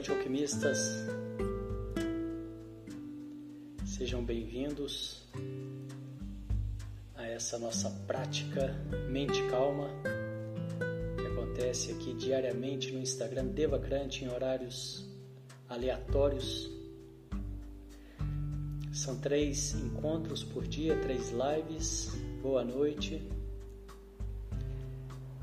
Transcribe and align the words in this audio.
Noite, 0.00 0.12
alquimistas. 0.12 0.78
Sejam 3.84 4.24
bem-vindos 4.24 5.22
a 7.14 7.26
essa 7.26 7.58
nossa 7.58 7.90
prática 8.06 8.74
Mente 9.10 9.42
Calma, 9.50 9.90
que 11.18 11.26
acontece 11.26 11.92
aqui 11.92 12.14
diariamente 12.14 12.90
no 12.92 13.00
Instagram 13.00 13.48
Devacrante 13.48 14.24
em 14.24 14.30
horários 14.30 15.06
aleatórios. 15.68 16.70
São 18.94 19.20
três 19.20 19.74
encontros 19.74 20.42
por 20.42 20.66
dia, 20.66 20.96
três 20.96 21.30
lives. 21.30 22.10
Boa 22.40 22.64
noite. 22.64 23.20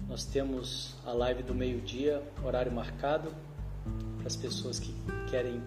Nós 0.10 0.26
temos 0.26 0.96
a 1.06 1.14
live 1.14 1.44
do 1.44 1.54
meio-dia, 1.54 2.24
horário 2.44 2.72
marcado, 2.72 3.32
as 4.28 4.36
pessoas 4.36 4.78
que 4.78 4.94
querem 5.32 5.62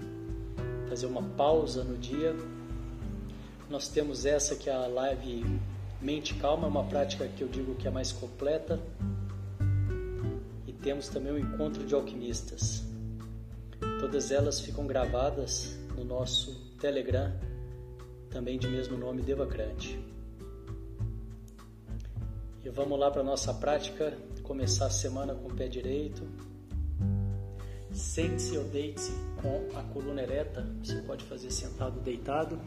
fazer 0.86 1.06
uma 1.06 1.22
pausa 1.22 1.82
no 1.82 1.96
dia. 1.96 2.36
Nós 3.70 3.88
temos 3.88 4.26
essa 4.26 4.54
que 4.54 4.68
é 4.68 4.74
a 4.74 4.86
live 4.86 5.44
Mente 6.00 6.34
Calma, 6.34 6.66
é 6.66 6.70
uma 6.70 6.84
prática 6.84 7.26
que 7.26 7.42
eu 7.42 7.48
digo 7.48 7.74
que 7.74 7.88
é 7.88 7.90
mais 7.90 8.12
completa. 8.12 8.78
E 10.66 10.72
temos 10.74 11.08
também 11.08 11.32
o 11.32 11.38
encontro 11.38 11.84
de 11.86 11.94
alquimistas. 11.94 12.84
Todas 13.98 14.30
elas 14.30 14.60
ficam 14.60 14.86
gravadas 14.86 15.78
no 15.96 16.04
nosso 16.04 16.54
Telegram, 16.78 17.32
também 18.28 18.58
de 18.58 18.68
mesmo 18.68 18.98
nome 18.98 19.22
Devacrante. 19.22 19.98
E 22.62 22.68
vamos 22.68 22.98
lá 22.98 23.10
para 23.10 23.22
a 23.22 23.24
nossa 23.24 23.54
prática, 23.54 24.16
começar 24.42 24.86
a 24.86 24.90
semana 24.90 25.34
com 25.34 25.48
o 25.48 25.54
pé 25.54 25.66
direito. 25.66 26.49
Sente-se 28.00 28.56
ou 28.56 28.64
deite-se 28.64 29.12
com 29.42 29.68
a 29.78 29.82
coluna 29.82 30.22
ereta, 30.22 30.66
você 30.82 31.02
pode 31.02 31.22
fazer 31.24 31.50
sentado 31.50 31.98
ou 31.98 32.02
deitado. 32.02 32.58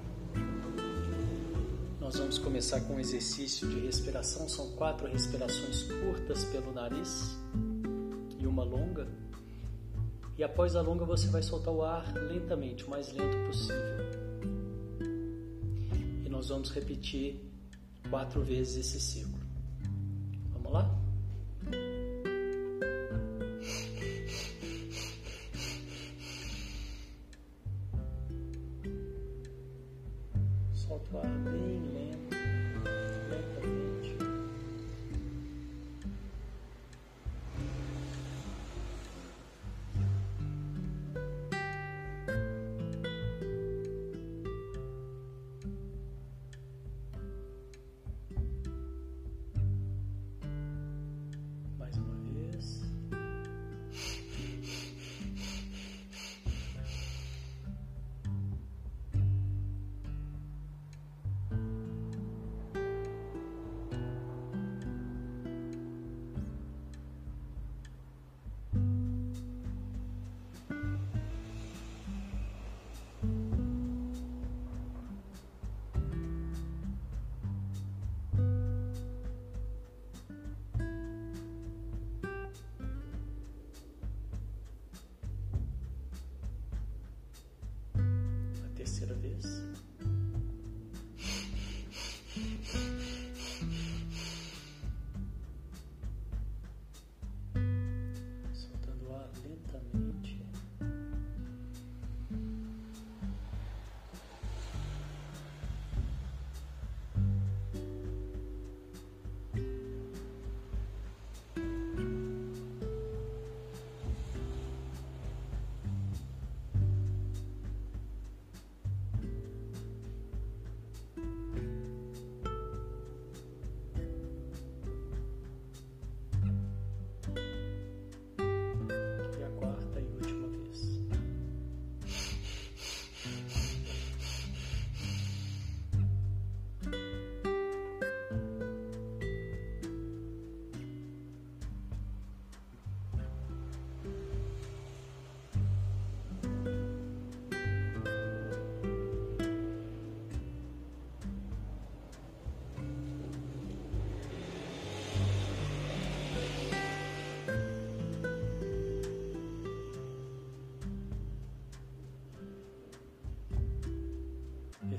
Nós 2.00 2.18
vamos 2.18 2.38
começar 2.38 2.82
com 2.82 2.94
um 2.94 3.00
exercício 3.00 3.68
de 3.68 3.80
respiração, 3.80 4.48
são 4.48 4.72
quatro 4.74 5.08
respirações 5.08 5.84
curtas 5.84 6.46
pelo 6.46 6.72
nariz 6.72 7.36
e 8.40 8.46
uma 8.46 8.64
longa. 8.64 9.08
E 10.38 10.44
após 10.44 10.76
a 10.76 10.82
longa 10.82 11.04
você 11.04 11.28
vai 11.28 11.42
soltar 11.42 11.74
o 11.74 11.82
ar 11.82 12.14
lentamente, 12.14 12.86
o 12.86 12.90
mais 12.92 13.12
lento 13.12 13.36
possível. 13.48 13.98
E 16.24 16.30
nós 16.30 16.50
vamos 16.50 16.70
repetir 16.70 17.44
quatro 18.08 18.44
vezes 18.44 18.86
esse 18.86 19.02
ciclo. 19.02 19.43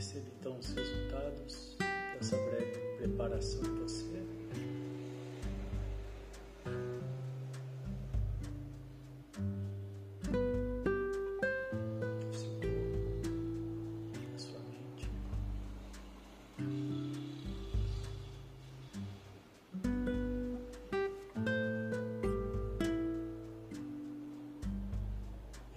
Perceba 0.04 0.26
então 0.38 0.58
os 0.58 0.74
resultados 0.74 1.76
dessa 2.12 2.36
breve 2.36 2.78
preparação 2.98 3.62
em 3.64 3.78
você. 3.78 4.13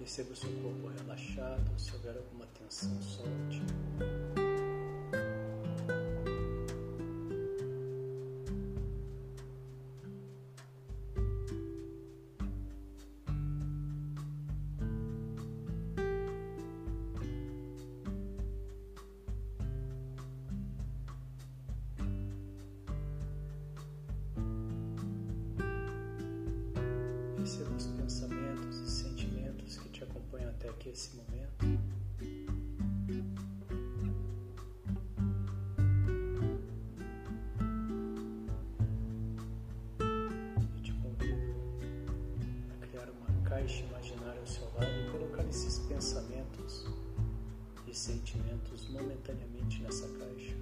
Perceba 0.08 0.32
o 0.32 0.36
seu 0.36 0.50
corpo 0.62 0.88
relaxado, 0.88 1.78
se 1.78 1.92
houver 1.92 2.16
alguma 2.16 2.46
tensão, 2.58 2.90
solte. 3.02 4.37
caixa 43.48 43.82
imaginária 43.82 44.38
ao 44.40 44.46
seu 44.46 44.64
lado 44.74 44.90
e 45.06 45.10
colocar 45.10 45.42
esses 45.44 45.78
pensamentos 45.80 46.84
e 47.86 47.94
sentimentos 47.94 48.86
momentaneamente 48.90 49.82
nessa 49.82 50.06
caixa. 50.08 50.54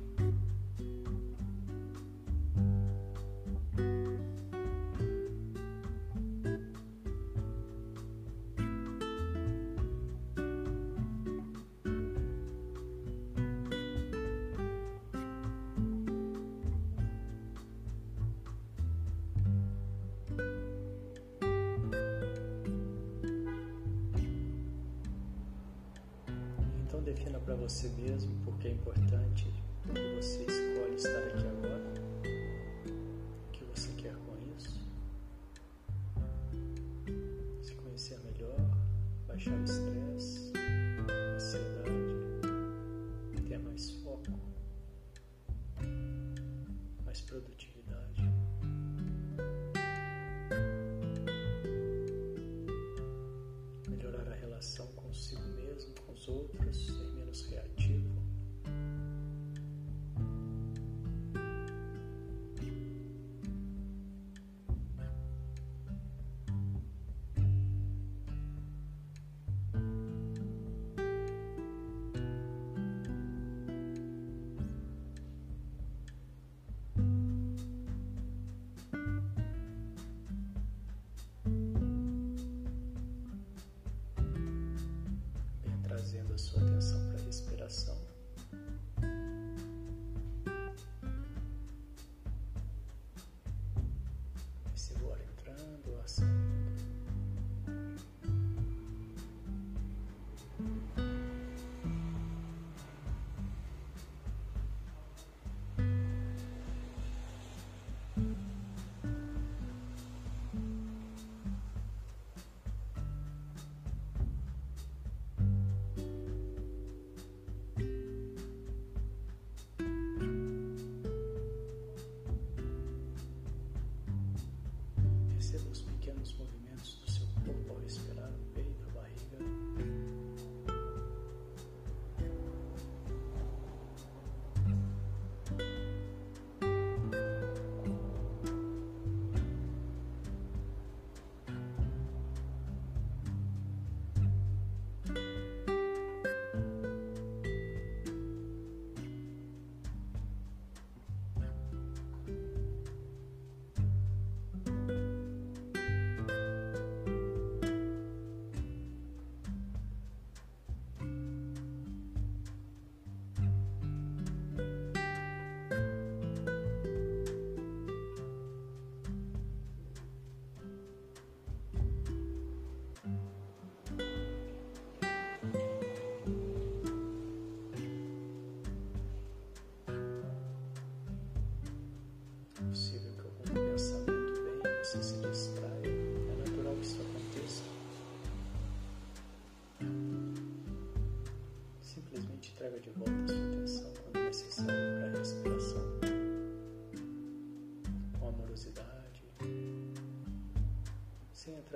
workshops 39.37 39.96
sua 86.39 86.61
atenção 86.63 86.99
para 87.09 87.21
a 87.21 87.25
respiração. 87.25 87.96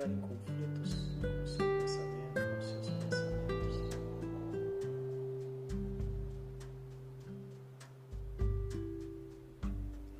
entrar 0.01 0.07
em 0.07 0.17
conflitos 0.21 0.95
com 1.19 1.27
o 1.27 1.47
seu 1.47 1.65
pensamento, 1.79 2.33
com 2.33 2.57
os 2.57 2.65
seus 2.65 2.89
pensamentos. 2.89 3.75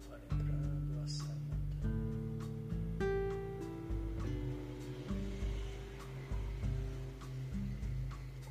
Vá 0.10 0.18
entrando, 0.20 1.00
a 1.04 1.08
saindo. 1.08 1.52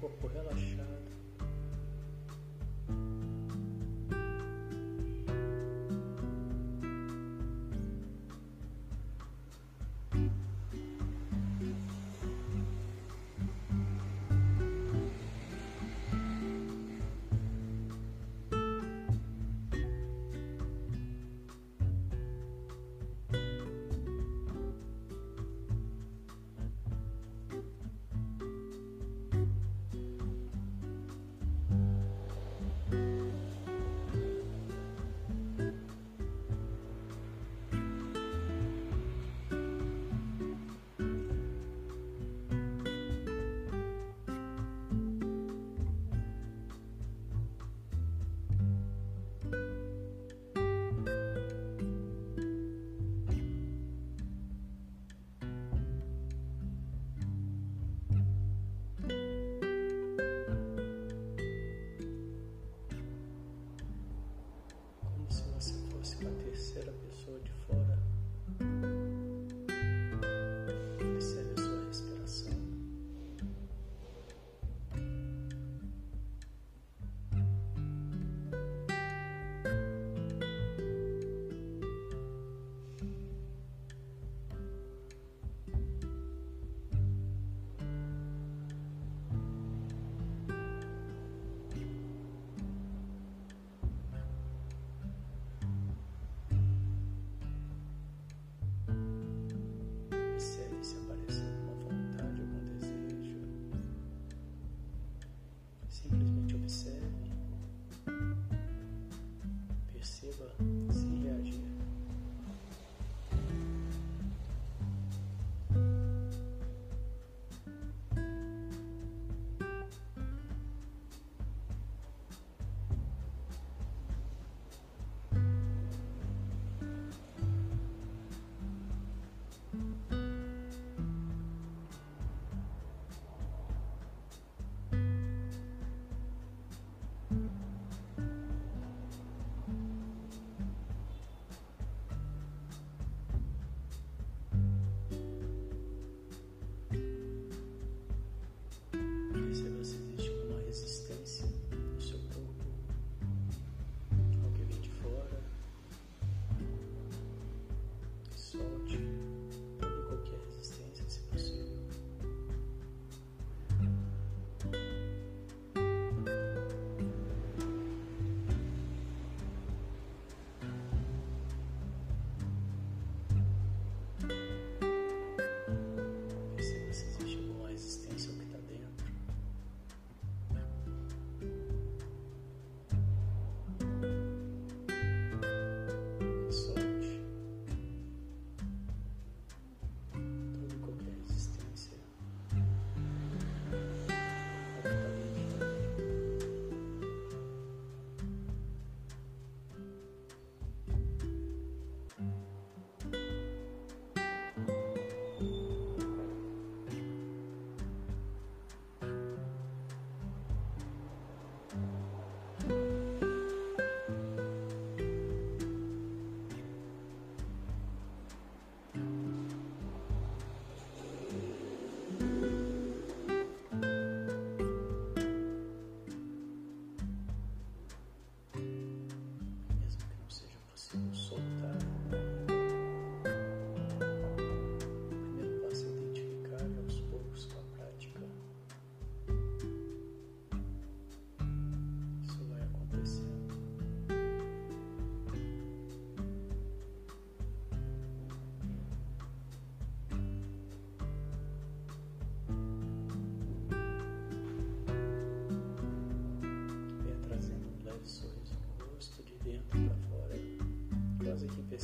Corpo 0.00 0.26
relaxado. 0.26 1.09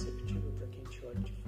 Imaginária 0.05 0.81
ao 0.85 0.93
seu 0.93 1.09
lado 1.09 1.19
e 1.19 1.33
colocar 1.33 1.46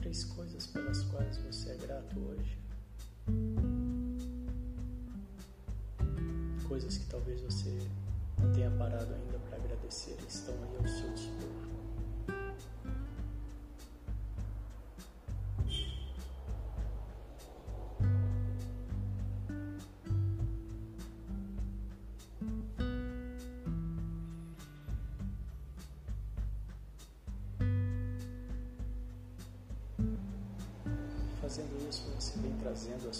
três 0.00 0.24
coisas 0.24 0.66
pelas 0.66 1.02
quais 1.04 1.38
você 1.38 1.70
é 1.70 1.74
grato 1.76 2.18
hoje. 2.18 2.58
Coisas 6.66 6.98
que 6.98 7.06
talvez 7.06 7.40
você 7.40 7.78
não 8.40 8.52
tenha 8.52 8.70
parado 8.72 9.12
ainda 9.12 9.38
para 9.38 9.56
agradecer, 9.56 10.16
estão 10.28 10.54
aí 10.54 10.76
ao 10.78 10.88
seu 10.88 11.12
dispor. 11.12 11.68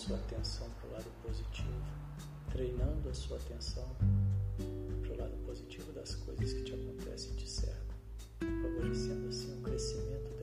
Sua 0.08 0.16
atenção 0.16 0.66
para 0.70 0.88
o 0.88 0.92
lado 0.92 1.10
positivo, 1.22 1.84
treinando 2.50 3.10
a 3.10 3.12
sua 3.12 3.36
atenção 3.36 3.86
para 5.02 5.12
o 5.12 5.18
lado 5.18 5.36
positivo 5.44 5.92
das 5.92 6.14
coisas 6.14 6.54
que 6.54 6.62
te 6.62 6.72
acontecem 6.72 7.32
e 7.32 7.36
te 7.36 7.46
cercam, 7.46 7.94
favorecendo 8.40 9.28
assim 9.28 9.58
o 9.58 9.60
crescimento 9.60 10.37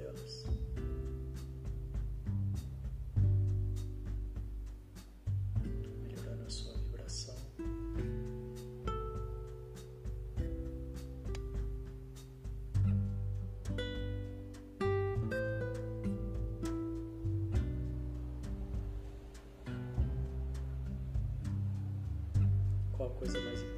coisa 23.15 23.39
mais 23.41 23.61
importante 23.61 23.74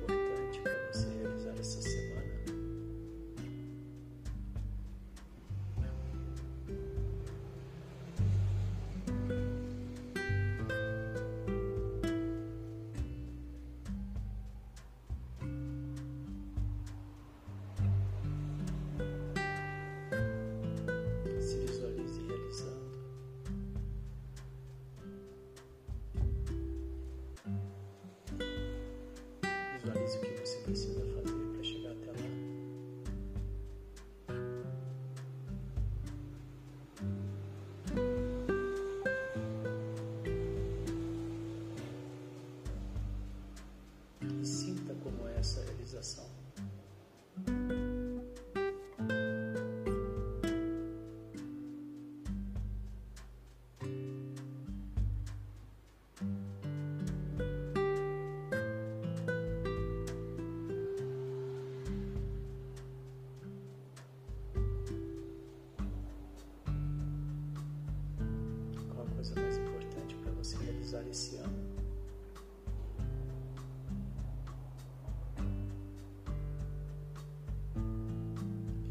realizar 70.98 71.10
esse 71.10 71.36
ano. 71.38 71.78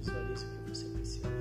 traga 0.04 0.32
a 0.32 1.35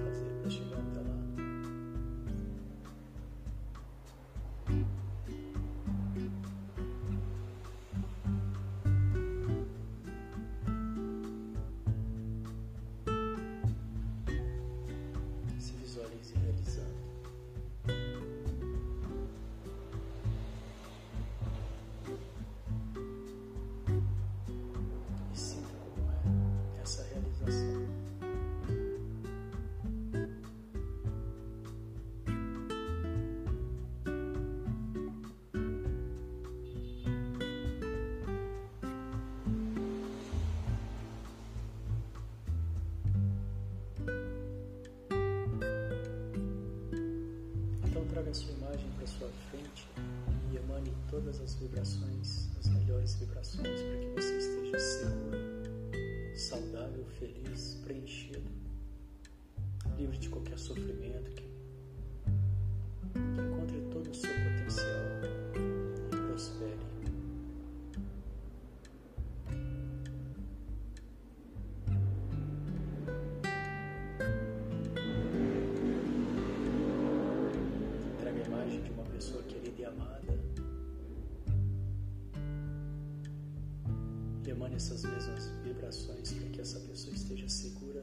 sua 48.35 48.51
imagem 48.51 48.91
para 48.97 49.07
sua 49.07 49.29
frente 49.49 49.87
e 50.51 50.57
emane 50.57 50.91
todas 51.09 51.39
as 51.39 51.55
vibrações, 51.55 52.49
as 52.59 52.67
melhores 52.67 53.15
vibrações, 53.15 53.81
para 53.81 53.97
que 53.97 54.07
você 54.09 54.37
esteja 54.37 54.77
seguro, 54.77 56.37
saudável, 56.37 57.05
feliz, 57.17 57.79
preenchido, 57.85 58.51
livre 59.97 60.17
de 60.17 60.27
qualquer 60.27 60.59
sofrimento, 60.59 61.31
que, 61.31 61.44
emane 84.55 84.75
essas 84.75 85.03
mesmas 85.03 85.49
vibrações 85.63 86.31
para 86.31 86.49
que 86.49 86.61
essa 86.61 86.79
pessoa 86.79 87.13
esteja 87.13 87.47
segura, 87.49 88.01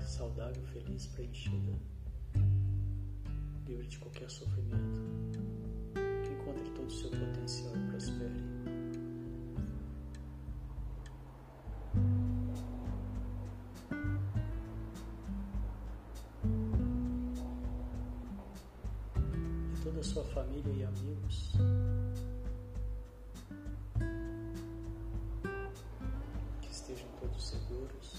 saudável, 0.00 0.62
feliz, 0.72 1.06
preenchida, 1.08 1.78
livre 3.66 3.86
de 3.86 3.98
qualquer 3.98 4.30
sofrimento, 4.30 5.00
que 5.94 6.32
encontre 6.32 6.70
todo 6.70 6.86
o 6.86 6.90
seu 6.90 7.10
potencial 7.10 7.72
e 7.76 7.90
prospere. 7.90 8.54
E 19.74 19.82
toda 19.82 20.00
a 20.00 20.02
sua 20.02 20.24
família 20.24 20.72
e 20.72 20.84
amigos 20.84 21.52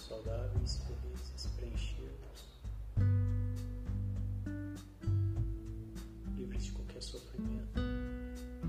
saudáveis, 0.08 0.82
felizes, 0.86 1.47
preenchidos, 1.58 2.45
livres 6.36 6.65
de 6.65 6.71
qualquer 6.71 7.01
sofrimento, 7.01 7.82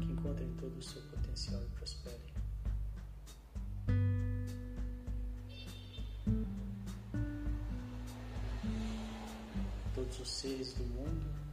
que 0.00 0.12
encontrem 0.12 0.50
todo 0.60 0.78
o 0.78 0.82
seu 0.82 1.02
potencial 1.02 1.62
e 1.62 1.78
prosperem. 1.78 2.20
Todos 9.94 10.20
os 10.20 10.28
seres 10.28 10.72
do 10.74 10.84
mundo 10.84 11.45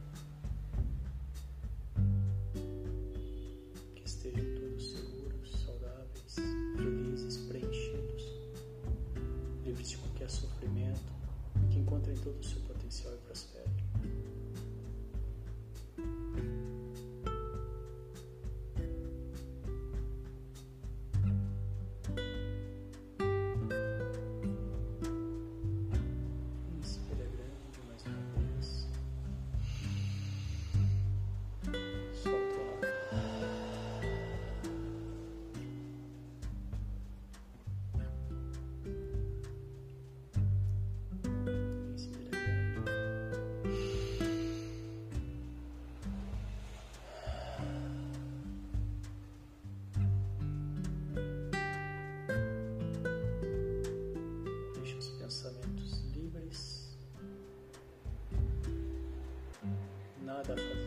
nada 60.48 60.60
a 60.60 60.83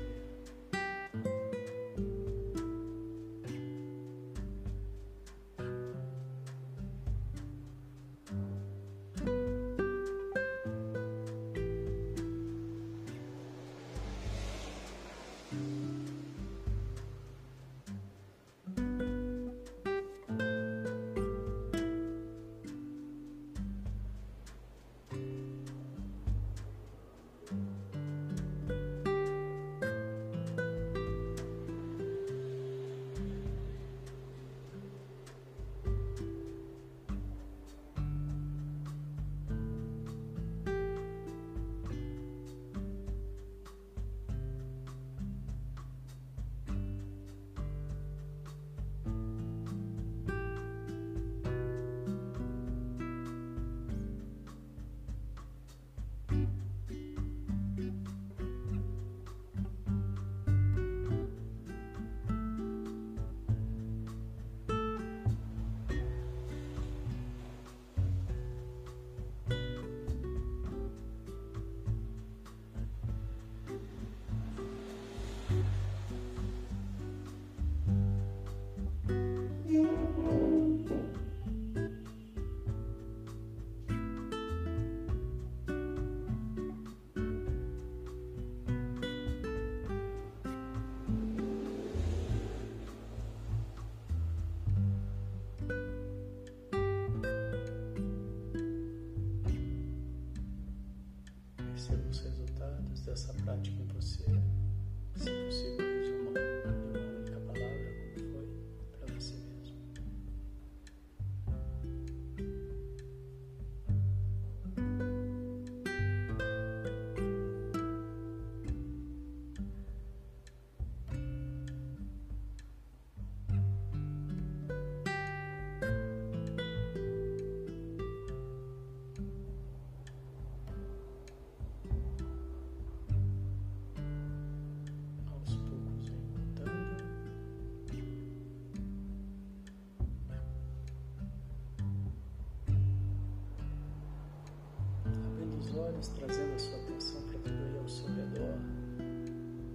Olhos, 145.97 146.09
trazendo 146.09 146.53
a 146.53 146.59
sua 146.59 146.77
atenção 146.77 147.21
para 147.23 147.39
tudo 147.39 147.55
aí 147.55 147.77
ao 147.79 147.89
seu 147.89 148.05
redor, 148.05 148.59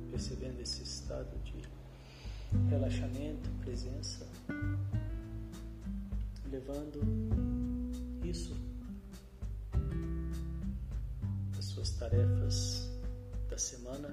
percebendo 0.09 0.61
esse 0.61 0.85
estado 0.85 1.37
de 1.43 1.55
relaxamento, 2.71 3.51
presença, 3.61 4.25
levando 6.49 7.01
isso 8.25 8.55
às 11.59 11.65
suas 11.65 11.91
tarefas 11.91 12.89
da 13.51 13.59
semana. 13.59 14.09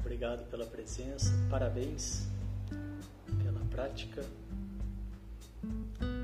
Obrigado 0.00 0.50
pela 0.50 0.66
presença, 0.66 1.30
parabéns 1.48 2.26
pela 3.40 3.64
prática. 3.66 4.24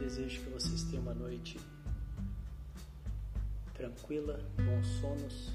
Desejo 0.06 0.40
que 0.40 0.50
vocês 0.50 0.84
tenham 0.84 1.02
uma 1.02 1.14
noite 1.14 1.58
tranquila, 3.74 4.38
bons 4.56 4.86
sonos, 5.00 5.52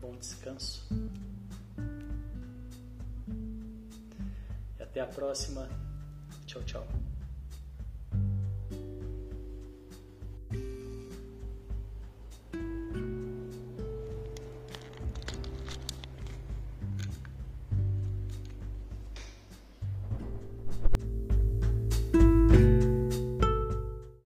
bom 0.00 0.16
descanso. 0.16 0.88
E 4.78 4.82
até 4.82 5.02
a 5.02 5.06
próxima. 5.06 5.68
Tchau, 6.46 6.62
tchau. 6.64 7.09